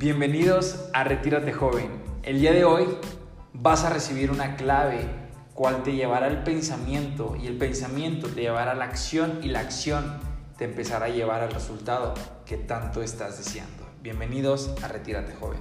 [0.00, 1.90] Bienvenidos a Retírate Joven.
[2.22, 2.86] El día de hoy
[3.52, 5.00] vas a recibir una clave
[5.52, 9.60] cual te llevará al pensamiento y el pensamiento te llevará a la acción y la
[9.60, 10.18] acción
[10.56, 12.14] te empezará a llevar al resultado
[12.46, 13.86] que tanto estás deseando.
[14.00, 15.60] Bienvenidos a Retírate Joven.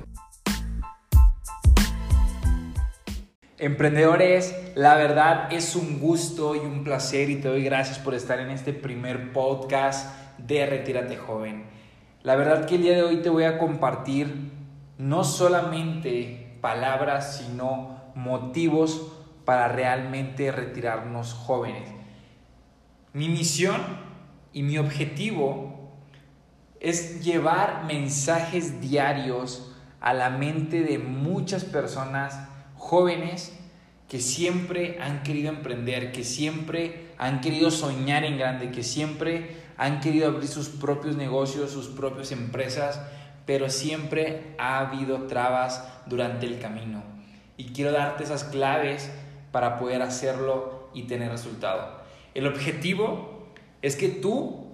[3.57, 8.39] Emprendedores, la verdad es un gusto y un placer y te doy gracias por estar
[8.39, 11.78] en este primer podcast de Retírate Joven.
[12.21, 14.51] La verdad que el día de hoy te voy a compartir
[14.97, 19.13] no solamente palabras, sino motivos
[19.45, 21.89] para realmente retirarnos jóvenes.
[23.13, 23.81] Mi misión
[24.51, 25.93] y mi objetivo
[26.81, 32.37] es llevar mensajes diarios a la mente de muchas personas
[32.75, 33.57] jóvenes
[34.09, 40.01] que siempre han querido emprender, que siempre han querido soñar en grande, que siempre han
[40.01, 42.99] querido abrir sus propios negocios, sus propias empresas,
[43.45, 47.01] pero siempre ha habido trabas durante el camino.
[47.55, 49.09] Y quiero darte esas claves
[49.53, 52.01] para poder hacerlo y tener resultado.
[52.33, 53.47] El objetivo
[53.81, 54.67] es que tú,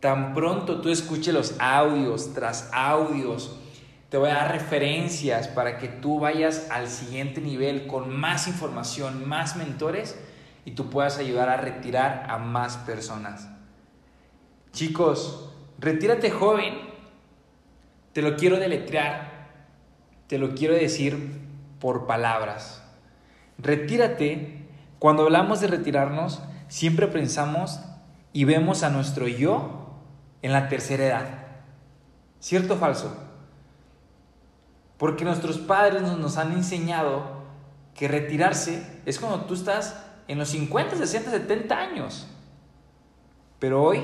[0.00, 3.58] tan pronto tú escuches los audios tras audios,
[4.08, 9.28] te voy a dar referencias para que tú vayas al siguiente nivel con más información,
[9.28, 10.18] más mentores
[10.64, 13.59] y tú puedas ayudar a retirar a más personas.
[14.72, 16.74] Chicos, retírate joven.
[18.12, 19.48] Te lo quiero deletrear.
[20.26, 21.40] Te lo quiero decir
[21.80, 22.82] por palabras.
[23.58, 24.68] Retírate.
[24.98, 27.80] Cuando hablamos de retirarnos, siempre pensamos
[28.32, 29.90] y vemos a nuestro yo
[30.42, 31.28] en la tercera edad.
[32.38, 33.16] ¿Cierto o falso?
[34.96, 37.40] Porque nuestros padres nos, han enseñado
[37.94, 42.28] que retirarse es cuando tú estás en los 50, 60, 70 años.
[43.58, 44.02] Pero hoy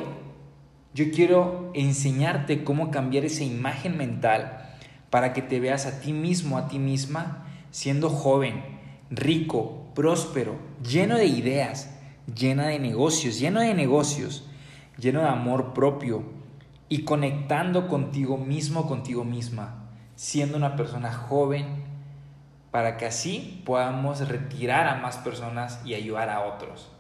[0.96, 4.66] yo quiero enseñarte cómo cambiar esa imagen mental
[5.10, 8.64] para que te veas a ti mismo, a ti misma, siendo joven,
[9.10, 11.94] rico, próspero, lleno de ideas,
[12.34, 14.48] llena de negocios, lleno de negocios,
[14.96, 16.22] lleno de amor propio
[16.88, 19.82] y conectando contigo mismo, contigo misma
[20.14, 21.84] siendo una persona joven,
[22.70, 26.90] para que así podamos retirar a más personas y ayudar a otros.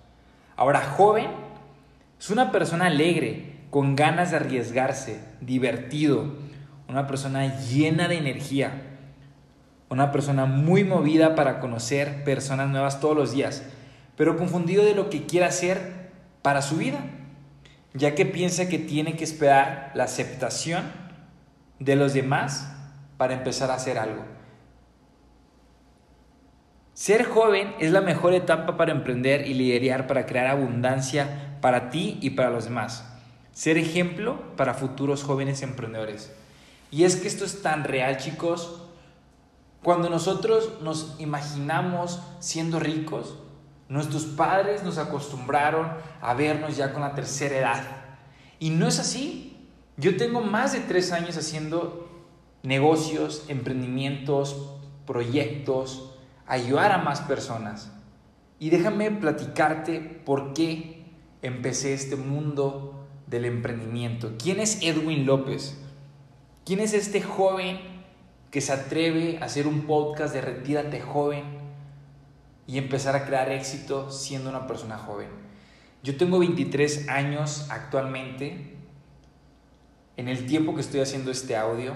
[0.54, 1.30] Ahora, joven
[2.18, 6.34] es una persona alegre, con ganas de arriesgarse, divertido,
[6.88, 8.82] una persona llena de energía,
[9.88, 13.64] una persona muy movida para conocer personas nuevas todos los días,
[14.16, 16.10] pero confundido de lo que quiere hacer
[16.42, 17.00] para su vida,
[17.94, 20.84] ya que piensa que tiene que esperar la aceptación
[21.78, 22.72] de los demás
[23.16, 24.24] para empezar a hacer algo.
[26.94, 32.18] Ser joven es la mejor etapa para emprender y liderar para crear abundancia para ti
[32.22, 33.15] y para los demás.
[33.56, 36.30] Ser ejemplo para futuros jóvenes emprendedores.
[36.90, 38.82] Y es que esto es tan real, chicos.
[39.82, 43.38] Cuando nosotros nos imaginamos siendo ricos,
[43.88, 45.88] nuestros padres nos acostumbraron
[46.20, 47.82] a vernos ya con la tercera edad.
[48.58, 49.56] Y no es así.
[49.96, 52.10] Yo tengo más de tres años haciendo
[52.62, 54.74] negocios, emprendimientos,
[55.06, 56.12] proyectos,
[56.46, 57.90] ayudar a más personas.
[58.58, 61.06] Y déjame platicarte por qué
[61.40, 62.95] empecé este mundo
[63.26, 64.34] del emprendimiento.
[64.38, 65.76] ¿Quién es Edwin López?
[66.64, 67.78] ¿Quién es este joven
[68.50, 71.44] que se atreve a hacer un podcast de Retírate joven
[72.66, 75.28] y empezar a crear éxito siendo una persona joven?
[76.02, 78.74] Yo tengo 23 años actualmente.
[80.16, 81.94] En el tiempo que estoy haciendo este audio,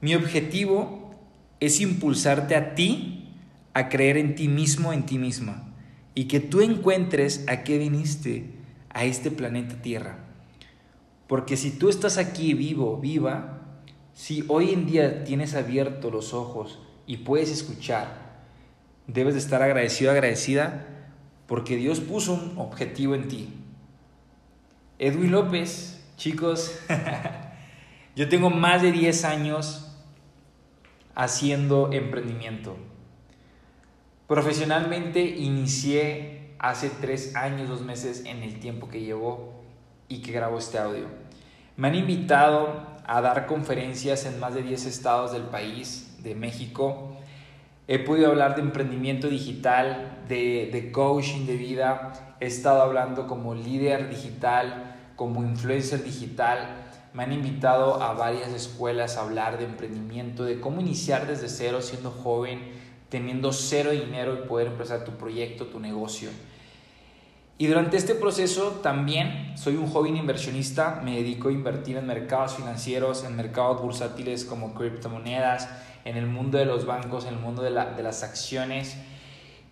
[0.00, 1.10] mi objetivo
[1.60, 3.34] es impulsarte a ti
[3.72, 5.74] a creer en ti mismo, en ti misma,
[6.14, 8.55] y que tú encuentres a qué viniste
[8.96, 10.16] a este planeta Tierra.
[11.26, 13.60] Porque si tú estás aquí vivo, viva,
[14.14, 18.38] si hoy en día tienes abiertos los ojos y puedes escuchar,
[19.06, 20.86] debes de estar agradecido, agradecida,
[21.46, 23.52] porque Dios puso un objetivo en ti.
[24.98, 26.80] Edwin López, chicos,
[28.16, 29.94] yo tengo más de 10 años
[31.14, 32.78] haciendo emprendimiento.
[34.26, 39.62] Profesionalmente inicié hace tres años, dos meses en el tiempo que llevo
[40.08, 41.06] y que grabo este audio.
[41.76, 47.16] Me han invitado a dar conferencias en más de 10 estados del país, de México.
[47.88, 52.36] He podido hablar de emprendimiento digital, de, de coaching de vida.
[52.40, 56.86] He estado hablando como líder digital, como influencer digital
[57.16, 61.80] me han invitado a varias escuelas a hablar de emprendimiento, de cómo iniciar desde cero
[61.80, 62.60] siendo joven,
[63.08, 66.30] teniendo cero dinero y poder empezar tu proyecto, tu negocio.
[67.58, 72.56] Y durante este proceso también soy un joven inversionista, me dedico a invertir en mercados
[72.56, 75.68] financieros, en mercados bursátiles como criptomonedas,
[76.04, 78.98] en el mundo de los bancos, en el mundo de, de las acciones.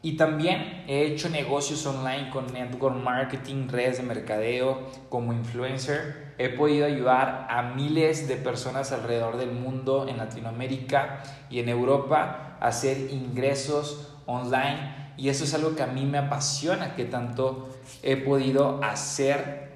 [0.00, 6.23] Y también he hecho negocios online con network marketing, redes de mercadeo, como influencer.
[6.38, 12.56] He podido ayudar a miles de personas alrededor del mundo, en Latinoamérica y en Europa,
[12.60, 17.68] a hacer ingresos online y eso es algo que a mí me apasiona, que tanto
[18.02, 19.72] he podido hacer.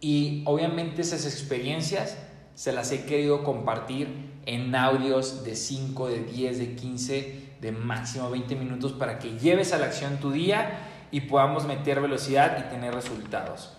[0.00, 2.18] Y obviamente esas experiencias
[2.54, 8.30] se las he querido compartir en audios de 5, de 10, de 15, de máximo
[8.30, 10.78] 20 minutos para que lleves a la acción tu día
[11.10, 13.72] y podamos meter velocidad y tener resultados.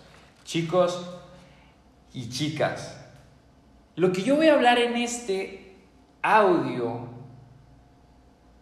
[0.44, 1.06] Chicos
[2.14, 2.98] y chicas,
[3.96, 5.76] lo que yo voy a hablar en este
[6.22, 7.08] audio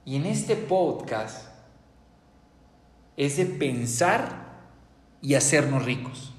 [0.05, 1.49] y en este podcast
[3.17, 4.51] es de pensar
[5.21, 6.33] y hacernos ricos.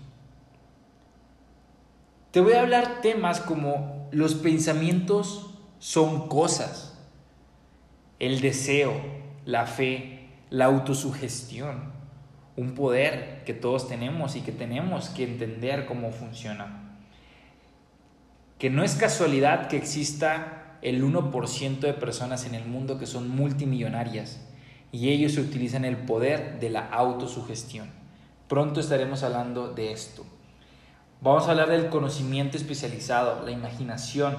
[2.31, 6.97] Te voy a hablar temas como los pensamientos son cosas,
[8.19, 8.93] el deseo,
[9.45, 11.91] la fe, la autosugestión,
[12.55, 16.90] un poder que todos tenemos y que tenemos que entender cómo funciona.
[18.61, 23.27] Que no es casualidad que exista el 1% de personas en el mundo que son
[23.27, 24.39] multimillonarias
[24.91, 27.89] y ellos utilizan el poder de la autosugestión.
[28.47, 30.27] Pronto estaremos hablando de esto.
[31.21, 34.37] Vamos a hablar del conocimiento especializado, la imaginación,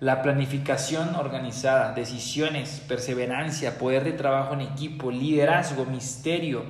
[0.00, 6.62] la planificación organizada, decisiones, perseverancia, poder de trabajo en equipo, liderazgo, misterio,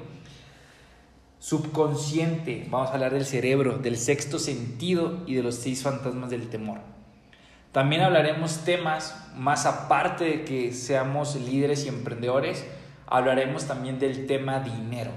[1.44, 2.67] subconsciente.
[2.70, 6.79] Vamos a hablar del cerebro, del sexto sentido y de los seis fantasmas del temor.
[7.70, 12.64] También hablaremos temas más aparte de que seamos líderes y emprendedores,
[13.06, 15.11] hablaremos también del tema dinero,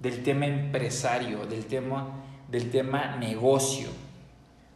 [0.00, 3.90] del tema empresario, del tema, del tema negocio.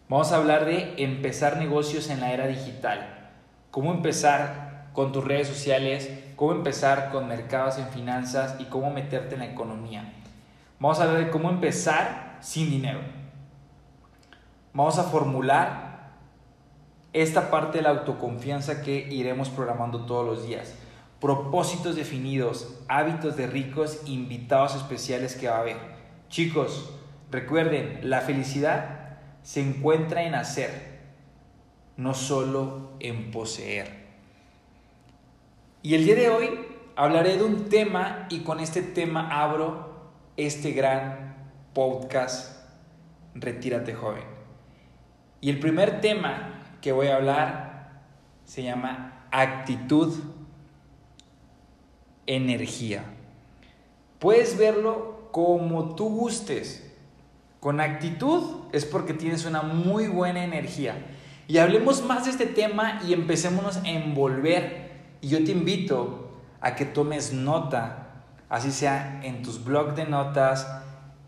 [0.09, 3.33] Vamos a hablar de empezar negocios en la era digital,
[3.73, 9.35] cómo empezar con tus redes sociales, cómo empezar con mercados en finanzas y cómo meterte
[9.35, 10.13] en la economía.
[10.81, 13.01] Vamos a hablar de cómo empezar sin dinero.
[14.73, 16.13] Vamos a formular
[17.13, 20.75] esta parte de la autoconfianza que iremos programando todos los días
[21.21, 25.77] propósitos definidos, hábitos de ricos, invitados especiales que va a haber.
[26.29, 26.93] Chicos,
[27.31, 31.01] recuerden, la felicidad se encuentra en hacer,
[31.97, 34.07] no solo en poseer.
[35.83, 36.51] Y el día de hoy
[36.95, 39.88] hablaré de un tema y con este tema abro
[40.39, 41.35] este gran
[41.75, 42.57] podcast
[43.35, 44.23] Retírate joven.
[45.41, 48.03] Y el primer tema que voy a hablar
[48.45, 50.15] se llama actitud
[52.27, 53.05] energía.
[54.19, 56.89] Puedes verlo como tú gustes.
[57.61, 60.95] Con actitud es porque tienes una muy buena energía.
[61.49, 64.93] Y hablemos más de este tema y empecémonos a envolver.
[65.21, 66.31] Y yo te invito
[66.61, 68.08] a que tomes nota,
[68.49, 70.67] así sea en tus blogs de notas,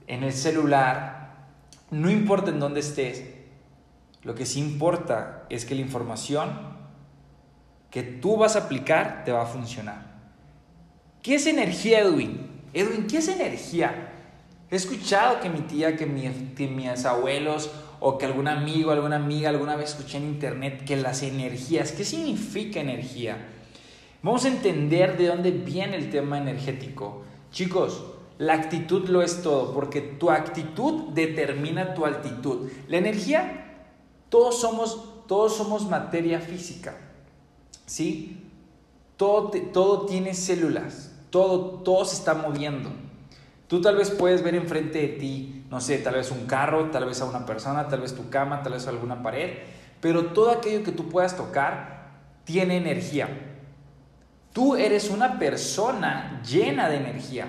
[0.06, 1.20] en el celular,
[1.90, 3.25] no importa en dónde estés.
[4.22, 6.50] Lo que sí importa es que la información
[7.90, 10.11] que tú vas a aplicar te va a funcionar.
[11.22, 12.49] ¿Qué es energía, Edwin?
[12.72, 14.12] Edwin, ¿qué es energía?
[14.70, 19.75] He escuchado que mi tía, que, mis abuelos o que algún amigo, alguna amiga alguna
[19.75, 23.37] vez escuché en internet que las energías, ¿qué significa energía?
[24.23, 27.23] Vamos a entender de dónde viene el tema energético.
[27.50, 28.05] Chicos,
[28.37, 32.71] la actitud lo es todo, porque tu actitud determina tu altitud.
[32.89, 33.85] La energía,
[34.29, 36.97] todos somos, todos somos materia física,
[37.87, 38.47] ¿sí?
[39.17, 42.91] Todo, todo tiene células, todo, todo se está moviendo.
[43.69, 47.05] Tú tal vez puedes ver enfrente de ti, no sé, tal vez un carro, tal
[47.05, 49.59] vez a una persona, tal vez tu cama, tal vez alguna pared,
[50.00, 52.11] pero todo aquello que tú puedas tocar
[52.45, 53.50] tiene energía.
[54.52, 57.47] Tú eres una persona llena de energía.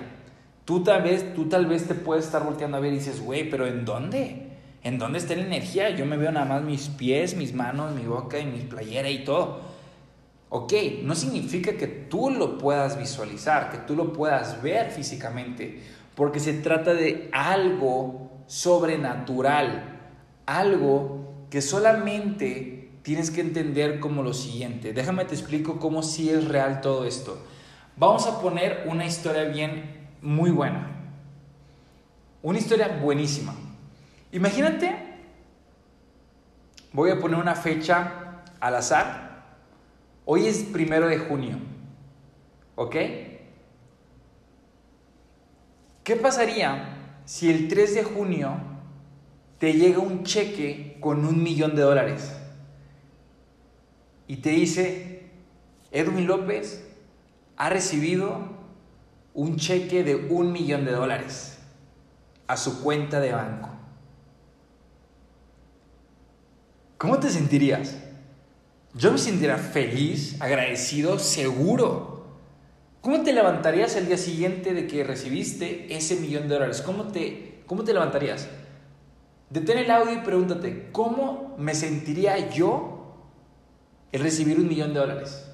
[0.64, 3.50] Tú tal vez, tú tal vez te puedes estar volteando a ver y dices, güey,
[3.50, 4.52] pero ¿en dónde?
[4.84, 5.90] ¿En dónde está la energía?
[5.90, 9.24] Yo me veo nada más mis pies, mis manos, mi boca y mi playera y
[9.24, 9.60] todo.
[10.48, 15.80] Ok, no significa que tú lo puedas visualizar, que tú lo puedas ver físicamente,
[16.14, 19.98] porque se trata de algo sobrenatural,
[20.44, 24.92] algo que solamente tienes que entender como lo siguiente.
[24.92, 27.44] Déjame te explico cómo sí es real todo esto.
[27.96, 30.90] Vamos a poner una historia bien, muy buena.
[32.42, 33.54] Una historia buenísima.
[34.32, 34.96] Imagínate,
[36.92, 39.32] voy a poner una fecha al azar
[40.24, 41.56] Hoy es primero de junio.
[42.76, 42.96] ¿Ok?
[46.04, 48.56] ¿Qué pasaría si el 3 de junio
[49.58, 52.32] te llega un cheque con un millón de dólares
[54.26, 55.22] y te dice,
[55.90, 56.84] Edwin López
[57.56, 58.62] ha recibido
[59.34, 61.58] un cheque de un millón de dólares
[62.46, 63.70] a su cuenta de banco.
[66.98, 67.96] ¿Cómo te sentirías?
[68.94, 72.26] Yo me sentiría feliz, agradecido, seguro.
[73.00, 76.82] ¿Cómo te levantarías el día siguiente de que recibiste ese millón de dólares?
[76.82, 78.48] ¿Cómo te, cómo te levantarías?
[79.50, 82.91] Detén el audio y pregúntate, ¿cómo me sentiría yo
[84.12, 85.48] el recibir un millón de dólares?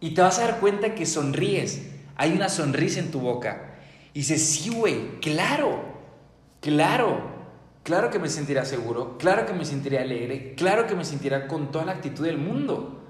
[0.00, 3.76] Y te vas a dar cuenta que sonríes, hay una sonrisa en tu boca.
[4.14, 5.82] Y dices, sí, güey, claro,
[6.60, 7.30] claro,
[7.82, 11.72] Claro que me sentiría seguro, claro que me sentiría alegre, claro que me sentiría con
[11.72, 13.00] toda la actitud del mundo.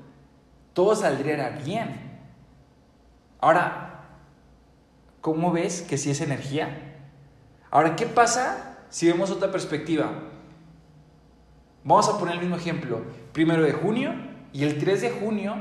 [0.72, 2.20] Todo saldría bien.
[3.40, 4.04] Ahora,
[5.20, 6.96] ¿cómo ves que sí es energía?
[7.70, 10.12] Ahora, ¿qué pasa si vemos otra perspectiva?
[11.82, 13.02] Vamos a poner el mismo ejemplo.
[13.32, 14.12] Primero de junio
[14.52, 15.54] y el 3 de junio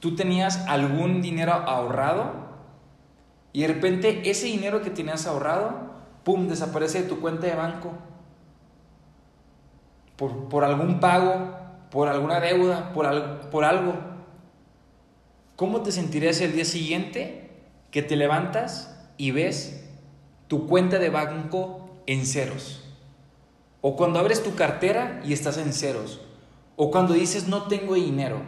[0.00, 2.32] tú tenías algún dinero ahorrado
[3.52, 5.94] y de repente ese dinero que tenías ahorrado
[6.24, 7.92] ¡pum!, desaparece de tu cuenta de banco.
[10.16, 11.56] Por, algún pago,
[11.90, 13.94] por alguna deuda, por, por algo.
[15.56, 17.50] ¿Cómo te sentirías el día siguiente
[17.90, 19.88] que te levantas y ves
[20.48, 22.82] tu cuenta de banco en ceros?
[23.80, 26.20] O cuando abres tu cartera y estás en ceros.
[26.76, 28.42] O cuando dices no tengo dinero.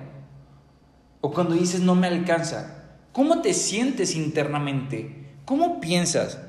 [1.21, 2.85] O cuando dices no me alcanza.
[3.13, 5.35] ¿Cómo te sientes internamente?
[5.45, 6.41] ¿Cómo piensas?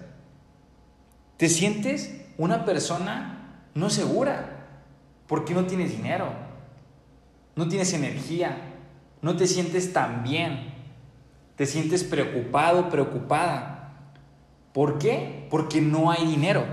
[1.37, 4.57] Te sientes una persona no segura
[5.27, 6.31] porque no tienes dinero,
[7.55, 8.57] no tienes energía,
[9.21, 10.73] no te sientes tan bien,
[11.55, 14.11] te sientes preocupado, preocupada.
[14.73, 15.47] ¿Por qué?
[15.49, 16.65] Porque no hay dinero.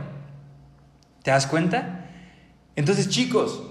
[1.22, 2.10] ¿Te das cuenta?
[2.76, 3.62] Entonces chicos,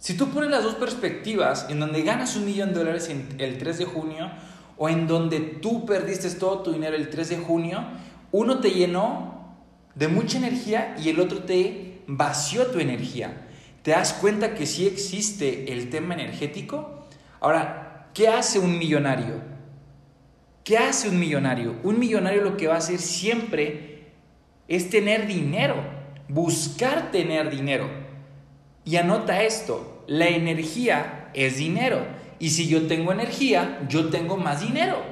[0.00, 3.78] si tú pones las dos perspectivas, en donde ganas un millón de dólares el 3
[3.78, 4.30] de junio
[4.78, 7.84] o en donde tú perdiste todo tu dinero el 3 de junio,
[8.32, 9.58] uno te llenó
[9.94, 13.46] de mucha energía y el otro te vació tu energía.
[13.82, 17.06] ¿Te das cuenta que sí existe el tema energético?
[17.38, 19.42] Ahora, ¿qué hace un millonario?
[20.64, 21.76] ¿Qué hace un millonario?
[21.82, 24.12] Un millonario lo que va a hacer siempre
[24.66, 25.76] es tener dinero,
[26.26, 28.00] buscar tener dinero.
[28.84, 32.04] Y anota esto, la energía es dinero.
[32.38, 35.02] Y si yo tengo energía, yo tengo más dinero.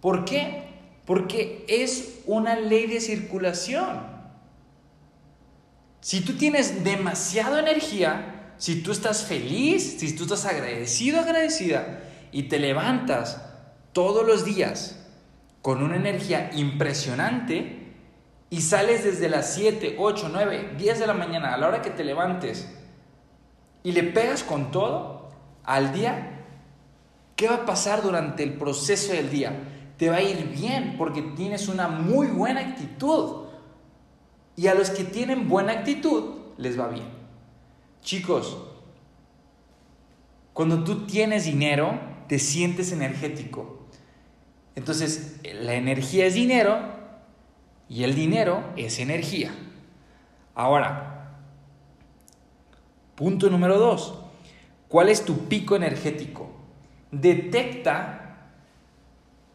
[0.00, 0.64] ¿Por qué?
[1.04, 4.08] Porque es una ley de circulación.
[6.00, 12.00] Si tú tienes demasiada energía, si tú estás feliz, si tú estás agradecido, agradecida,
[12.32, 13.42] y te levantas
[13.92, 14.96] todos los días
[15.62, 17.94] con una energía impresionante
[18.48, 21.90] y sales desde las 7, 8, 9, 10 de la mañana a la hora que
[21.90, 22.68] te levantes
[23.82, 25.30] y le pegas con todo
[25.64, 26.44] al día,
[27.36, 29.56] ¿qué va a pasar durante el proceso del día?
[30.00, 33.48] te va a ir bien porque tienes una muy buena actitud.
[34.56, 37.04] Y a los que tienen buena actitud les va bien.
[38.00, 38.56] Chicos,
[40.54, 43.88] cuando tú tienes dinero, te sientes energético.
[44.74, 46.78] Entonces, la energía es dinero
[47.86, 49.52] y el dinero es energía.
[50.54, 51.19] Ahora,
[53.20, 54.14] punto número dos.
[54.88, 56.50] ¿Cuál es tu pico energético?
[57.12, 58.20] Detecta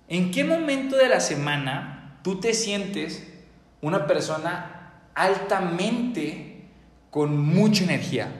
[0.08, 3.28] ¿En qué momento de la semana tú te sientes
[3.82, 6.68] una persona altamente
[7.10, 8.32] con mucha energía?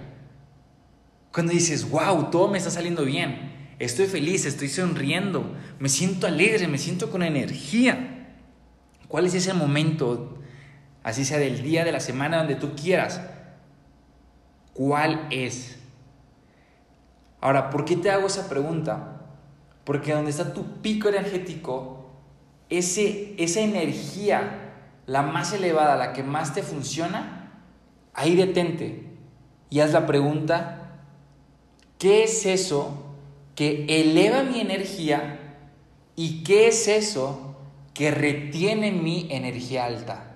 [1.32, 6.68] Cuando dices, wow, todo me está saliendo bien, estoy feliz, estoy sonriendo, me siento alegre,
[6.68, 8.28] me siento con energía.
[9.08, 10.38] ¿Cuál es ese momento,
[11.04, 13.22] así sea del día, de la semana, donde tú quieras?
[14.76, 15.78] ¿Cuál es?
[17.40, 19.22] Ahora, ¿por qué te hago esa pregunta?
[19.86, 22.10] Porque donde está tu pico energético,
[22.70, 24.74] ese, esa energía,
[25.06, 27.54] la más elevada, la que más te funciona,
[28.14, 29.06] ahí detente
[29.70, 31.00] y haz la pregunta,
[31.98, 33.16] ¿qué es eso
[33.56, 35.40] que eleva mi energía
[36.18, 37.56] y qué es eso
[37.94, 40.36] que retiene mi energía alta?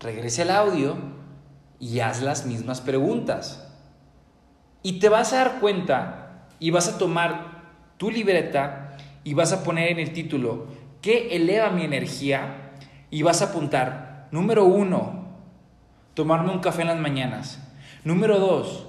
[0.00, 1.23] Regrese al audio
[1.80, 3.66] y haz las mismas preguntas.
[4.82, 7.62] Y te vas a dar cuenta y vas a tomar
[7.96, 10.66] tu libreta y vas a poner en el título
[11.04, 12.72] ¿qué eleva mi energía?
[13.10, 15.26] Y vas a apuntar, número uno,
[16.14, 17.60] tomarme un café en las mañanas.
[18.04, 18.88] Número dos,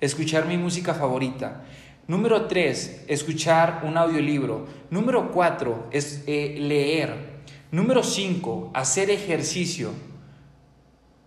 [0.00, 1.62] escuchar mi música favorita.
[2.08, 4.66] Número tres, escuchar un audiolibro.
[4.88, 7.42] Número cuatro, es eh, leer.
[7.70, 9.90] Número cinco, hacer ejercicio.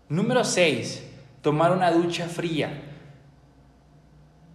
[0.10, 1.04] Número seis,
[1.42, 2.82] tomar una ducha fría.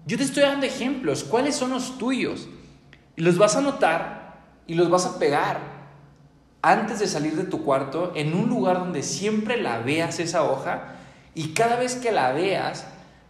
[0.07, 1.25] Yo te estoy dando ejemplos.
[1.25, 2.49] ¿Cuáles son los tuyos?
[3.17, 5.61] Y los vas a notar y los vas a pegar
[6.63, 10.95] antes de salir de tu cuarto en un lugar donde siempre la veas esa hoja
[11.35, 12.87] y cada vez que la veas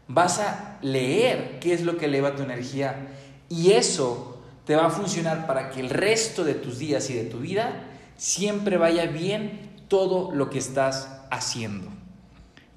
[0.08, 3.08] vas a leer qué es lo que eleva tu energía
[3.48, 7.24] y eso te va a funcionar para que el resto de tus días y de
[7.24, 7.84] tu vida
[8.16, 11.97] siempre vaya bien todo lo que estás haciendo.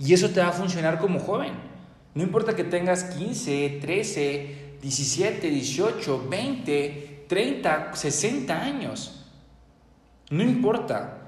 [0.02, 1.54] Y eso te va a funcionar como joven.
[2.16, 9.30] No importa que tengas 15, 13, 17, 18, 20, 30, 60 años.
[10.32, 11.20] No importa.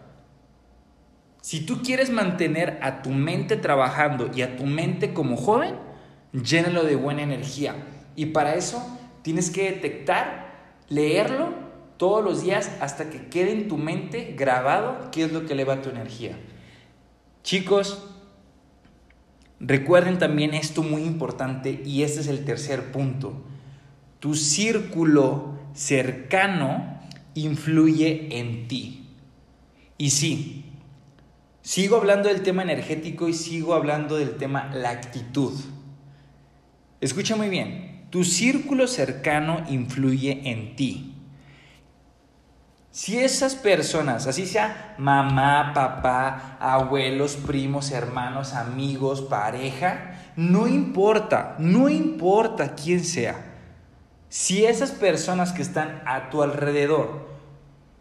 [1.42, 5.76] Si tú quieres mantener a tu mente trabajando y a tu mente como joven,
[6.32, 7.76] llénalo de buena energía.
[8.16, 8.84] Y para eso
[9.22, 11.54] tienes que detectar, leerlo
[11.98, 15.82] todos los días hasta que quede en tu mente grabado qué es lo que eleva
[15.82, 16.40] tu energía.
[17.44, 18.13] Chicos,
[19.66, 23.42] recuerden también esto muy importante y este es el tercer punto.
[24.20, 27.00] Tu círculo cercano
[27.34, 29.08] influye en ti.
[29.98, 30.66] Y sí,
[31.62, 35.54] sigo hablando del tema energético y sigo hablando del tema la actitud.
[37.02, 41.13] Escucha muy bien, tu círculo cercano influye en ti.
[42.94, 51.90] Si esas personas, así sea mamá, papá, abuelos, primos, hermanos, amigos, pareja, no importa, no
[51.90, 53.46] importa quién sea.
[54.30, 57.30] Si esas personas que están a tu alrededor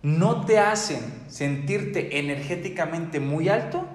[0.03, 3.87] no te hacen sentirte energéticamente muy alto,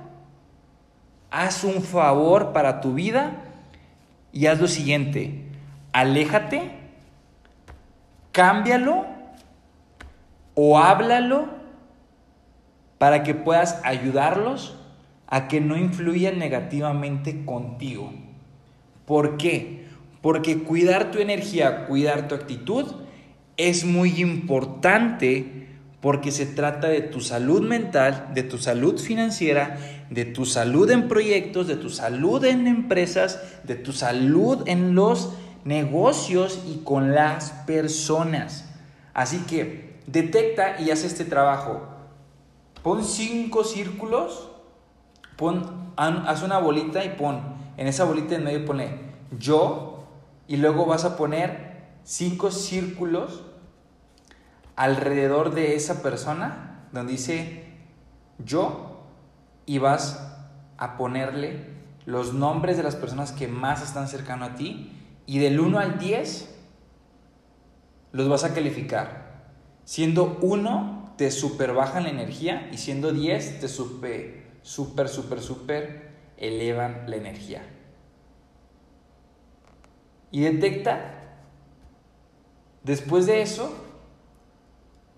[1.29, 3.43] haz un favor para tu vida
[4.33, 5.45] y haz lo siguiente,
[5.93, 6.71] aléjate,
[8.31, 9.16] cámbialo
[10.59, 11.45] o háblalo
[12.97, 14.75] para que puedas ayudarlos
[15.27, 18.11] a que no influyan negativamente contigo.
[19.05, 19.85] ¿Por qué?
[20.19, 22.87] Porque cuidar tu energía, cuidar tu actitud
[23.55, 25.67] es muy importante
[26.01, 29.77] porque se trata de tu salud mental, de tu salud financiera,
[30.09, 35.33] de tu salud en proyectos, de tu salud en empresas, de tu salud en los
[35.65, 38.67] negocios y con las personas.
[39.13, 41.87] Así que detecta y haz este trabajo.
[42.81, 44.49] Pon cinco círculos,
[45.35, 47.41] pon, haz una bolita y pon,
[47.77, 50.07] en esa bolita en medio pone yo
[50.47, 51.67] y luego vas a poner
[52.03, 53.43] cinco círculos
[54.75, 57.65] alrededor de esa persona, donde dice
[58.37, 59.03] yo,
[59.65, 60.35] y vas
[60.77, 64.93] a ponerle los nombres de las personas que más están cercano a ti,
[65.25, 66.55] y del 1 al 10
[68.13, 69.36] los vas a calificar.
[69.87, 76.11] Siendo 1 te super bajan la energía y siendo 10 te super, super, super, super
[76.35, 77.61] elevan la energía.
[80.29, 81.39] Y detecta,
[82.83, 83.73] después de eso,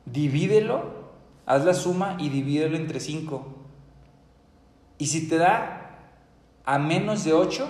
[0.06, 1.10] divídelo,
[1.48, 3.48] haz la suma y divídelo entre 5.
[5.00, 6.12] Y si te da
[6.64, 7.68] a menos de 8,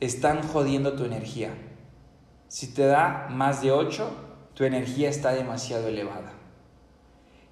[0.00, 1.54] están jodiendo tu energía.
[2.48, 4.25] Si te da más de 8,
[4.56, 6.32] tu energía está demasiado elevada.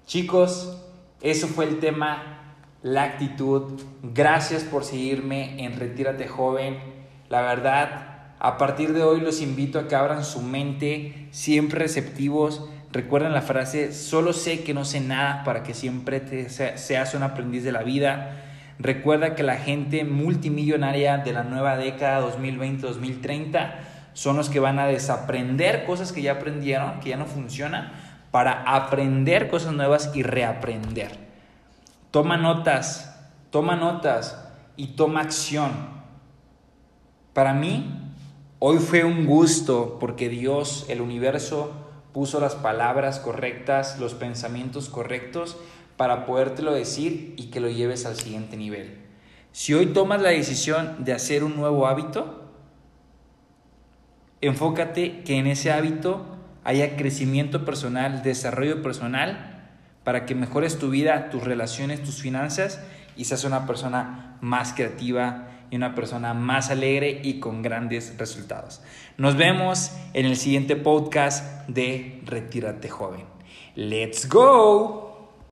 [0.05, 0.77] Chicos,
[1.21, 3.79] eso fue el tema, la actitud.
[4.03, 6.77] Gracias por seguirme en Retírate Joven.
[7.29, 12.67] La verdad, a partir de hoy los invito a que abran su mente, siempre receptivos
[12.95, 17.61] Recuerden la frase, solo sé que no sé nada para que siempre seas un aprendiz
[17.65, 18.41] de la vida.
[18.79, 23.73] Recuerda que la gente multimillonaria de la nueva década 2020-2030
[24.15, 27.91] son los que van a desaprender cosas que ya aprendieron, que ya no funcionan,
[28.31, 31.19] para aprender cosas nuevas y reaprender.
[32.11, 33.13] Toma notas,
[33.49, 34.41] toma notas
[34.77, 35.71] y toma acción.
[37.33, 38.13] Para mí,
[38.59, 41.73] hoy fue un gusto porque Dios, el universo,
[42.13, 45.57] puso las palabras correctas, los pensamientos correctos
[45.97, 48.97] para podértelo decir y que lo lleves al siguiente nivel.
[49.51, 52.44] Si hoy tomas la decisión de hacer un nuevo hábito,
[54.47, 56.25] enfócate que en ese hábito
[56.63, 59.69] haya crecimiento personal, desarrollo personal,
[60.03, 62.81] para que mejores tu vida, tus relaciones, tus finanzas
[63.15, 68.81] y seas una persona más creativa y una persona más alegre y con grandes resultados.
[69.17, 73.25] Nos vemos en el siguiente podcast de Retírate joven.
[73.75, 75.04] ¡Let's go!